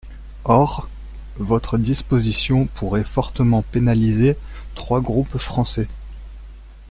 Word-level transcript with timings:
Or, 0.45 0.87
votre 1.37 1.77
disposition 1.77 2.65
pourrait 2.65 3.03
fortement 3.03 3.61
pénaliser 3.61 4.35
trois 4.73 4.99
groupes 4.99 5.37
français. 5.37 5.87